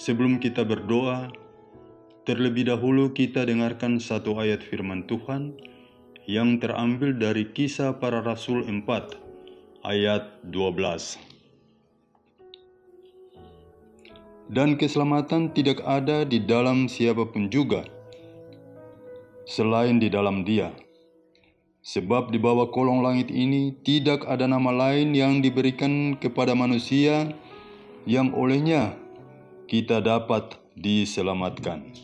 sebelum 0.00 0.40
kita 0.40 0.64
berdoa, 0.64 1.28
terlebih 2.24 2.72
dahulu 2.72 3.12
kita 3.12 3.44
dengarkan 3.44 4.00
satu 4.00 4.40
ayat 4.40 4.64
firman 4.64 5.04
Tuhan 5.04 5.52
yang 6.24 6.56
terambil 6.56 7.12
dari 7.12 7.52
kisah 7.52 8.00
para 8.00 8.24
rasul 8.24 8.64
4 8.64 8.80
ayat 9.84 10.40
12. 10.48 11.20
Dan 14.48 14.80
keselamatan 14.80 15.52
tidak 15.52 15.84
ada 15.84 16.24
di 16.24 16.40
dalam 16.40 16.88
siapa 16.88 17.28
pun 17.28 17.52
juga, 17.52 17.84
selain 19.44 20.00
di 20.00 20.08
dalam 20.10 20.42
dia 20.42 20.72
Sebab 21.80 22.28
di 22.28 22.36
bawah 22.36 22.68
kolong 22.68 23.00
langit 23.00 23.32
ini 23.32 23.72
tidak 23.80 24.28
ada 24.28 24.44
nama 24.44 24.68
lain 24.68 25.16
yang 25.16 25.40
diberikan 25.40 26.12
kepada 26.12 26.52
manusia 26.52 27.32
yang 28.04 28.36
olehnya 28.36 29.00
kita 29.70 30.02
dapat 30.02 30.58
diselamatkan. 30.74 31.94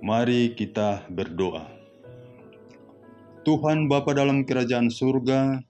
Mari 0.00 0.56
kita 0.56 1.04
berdoa. 1.12 1.68
Tuhan 3.44 3.84
Bapa 3.84 4.16
dalam 4.16 4.48
kerajaan 4.48 4.88
surga, 4.88 5.60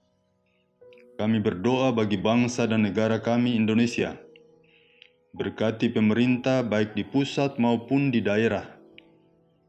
kami 1.19 1.43
berdoa 1.43 1.91
bagi 1.91 2.15
bangsa 2.15 2.63
dan 2.63 2.87
negara 2.87 3.19
kami 3.19 3.59
Indonesia. 3.59 4.15
Berkati 5.35 5.91
pemerintah 5.91 6.63
baik 6.63 6.95
di 6.95 7.03
pusat 7.03 7.59
maupun 7.59 8.07
di 8.07 8.23
daerah 8.23 8.73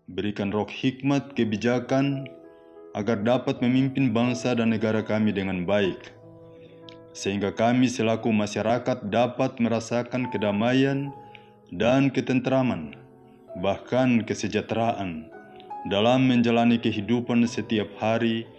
Berikan 0.04 0.52
roh 0.52 0.68
hikmat 0.68 1.32
kebijakan 1.32 2.28
agar 2.92 3.24
dapat 3.24 3.64
memimpin 3.64 4.12
bangsa 4.12 4.52
dan 4.52 4.70
negara 4.70 5.00
kami 5.00 5.32
dengan 5.32 5.64
baik. 5.64 6.23
Sehingga 7.14 7.54
kami 7.54 7.86
selaku 7.86 8.34
masyarakat 8.34 9.06
dapat 9.06 9.62
merasakan 9.62 10.34
kedamaian 10.34 11.14
dan 11.70 12.10
ketentraman, 12.10 12.98
bahkan 13.62 14.26
kesejahteraan 14.26 15.30
dalam 15.86 16.26
menjalani 16.26 16.82
kehidupan 16.82 17.46
setiap 17.46 17.86
hari 18.02 18.50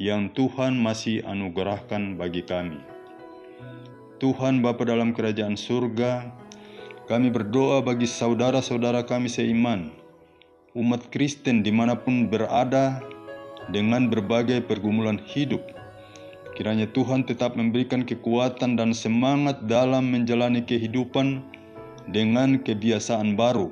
yang 0.00 0.32
Tuhan 0.32 0.80
masih 0.80 1.20
anugerahkan 1.28 2.16
bagi 2.16 2.48
kami. 2.48 2.80
Tuhan 4.18 4.64
Bapa 4.64 4.82
dalam 4.82 5.14
kerajaan 5.14 5.54
surga, 5.54 6.32
kami 7.06 7.30
berdoa 7.30 7.84
bagi 7.84 8.08
saudara-saudara 8.08 9.06
kami 9.06 9.30
seiman, 9.30 9.94
umat 10.74 11.06
Kristen 11.12 11.62
di 11.62 11.70
mana 11.70 11.94
pun 11.94 12.26
berada 12.26 12.98
dengan 13.70 14.10
berbagai 14.10 14.64
pergumulan 14.66 15.22
hidup. 15.22 15.77
Kiranya 16.58 16.90
Tuhan 16.90 17.22
tetap 17.22 17.54
memberikan 17.54 18.02
kekuatan 18.02 18.74
dan 18.74 18.90
semangat 18.90 19.70
dalam 19.70 20.10
menjalani 20.10 20.66
kehidupan 20.66 21.38
dengan 22.10 22.58
kebiasaan 22.58 23.38
baru 23.38 23.70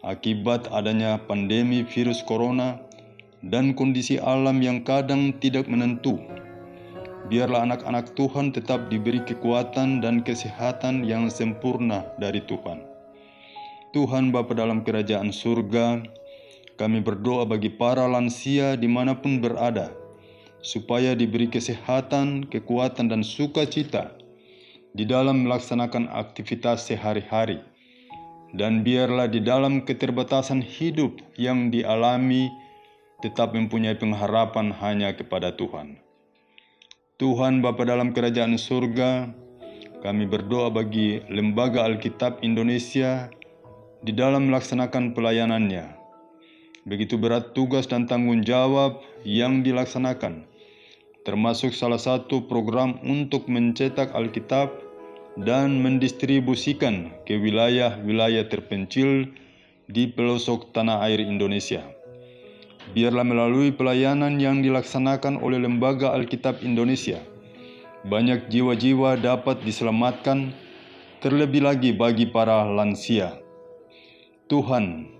akibat 0.00 0.72
adanya 0.72 1.20
pandemi 1.28 1.84
virus 1.84 2.24
corona 2.24 2.80
dan 3.44 3.76
kondisi 3.76 4.16
alam 4.20 4.60
yang 4.60 4.84
kadang 4.84 5.32
tidak 5.40 5.68
menentu. 5.68 6.20
Biarlah 7.30 7.62
anak-anak 7.68 8.18
Tuhan 8.18 8.50
tetap 8.50 8.90
diberi 8.90 9.22
kekuatan 9.22 10.02
dan 10.02 10.26
kesehatan 10.26 11.06
yang 11.06 11.30
sempurna 11.30 12.02
dari 12.18 12.42
Tuhan. 12.42 12.82
Tuhan 13.94 14.34
Bapa 14.34 14.50
dalam 14.54 14.82
kerajaan 14.82 15.30
surga, 15.30 16.02
kami 16.74 16.98
berdoa 17.04 17.46
bagi 17.46 17.70
para 17.70 18.06
lansia 18.10 18.74
di 18.74 18.90
mana 18.90 19.14
pun 19.14 19.38
berada, 19.38 19.94
supaya 20.60 21.16
diberi 21.16 21.48
kesehatan, 21.48 22.48
kekuatan, 22.48 23.08
dan 23.08 23.24
sukacita 23.24 24.12
di 24.92 25.06
dalam 25.08 25.46
melaksanakan 25.46 26.10
aktivitas 26.10 26.88
sehari-hari. 26.88 27.60
Dan 28.50 28.82
biarlah 28.82 29.30
di 29.30 29.38
dalam 29.38 29.86
keterbatasan 29.86 30.58
hidup 30.58 31.22
yang 31.38 31.70
dialami, 31.70 32.50
tetap 33.22 33.52
mempunyai 33.54 33.94
pengharapan 33.94 34.72
hanya 34.80 35.14
kepada 35.14 35.54
Tuhan. 35.54 36.00
Tuhan 37.20 37.60
Bapa 37.60 37.84
dalam 37.84 38.16
kerajaan 38.16 38.56
surga, 38.56 39.28
kami 40.00 40.24
berdoa 40.24 40.72
bagi 40.72 41.20
Lembaga 41.28 41.84
Alkitab 41.84 42.40
Indonesia 42.40 43.28
di 44.00 44.16
dalam 44.16 44.48
melaksanakan 44.48 45.12
pelayanannya, 45.12 45.99
Begitu 46.88 47.20
berat 47.20 47.52
tugas 47.52 47.84
dan 47.84 48.08
tanggung 48.08 48.40
jawab 48.40 49.04
yang 49.20 49.60
dilaksanakan, 49.60 50.48
termasuk 51.28 51.76
salah 51.76 52.00
satu 52.00 52.48
program 52.48 52.96
untuk 53.04 53.52
mencetak 53.52 54.16
Alkitab 54.16 54.72
dan 55.36 55.84
mendistribusikan 55.84 57.12
ke 57.28 57.36
wilayah-wilayah 57.36 58.48
terpencil 58.48 59.28
di 59.92 60.08
pelosok 60.08 60.72
tanah 60.72 61.04
air 61.04 61.20
Indonesia. 61.20 61.84
Biarlah 62.96 63.28
melalui 63.28 63.70
pelayanan 63.70 64.40
yang 64.40 64.64
dilaksanakan 64.64 65.38
oleh 65.38 65.60
Lembaga 65.60 66.16
Alkitab 66.16 66.64
Indonesia, 66.64 67.20
banyak 68.08 68.48
jiwa-jiwa 68.48 69.20
dapat 69.20 69.60
diselamatkan, 69.62 70.56
terlebih 71.20 71.60
lagi 71.60 71.92
bagi 71.92 72.24
para 72.24 72.64
lansia. 72.64 73.36
Tuhan, 74.48 75.19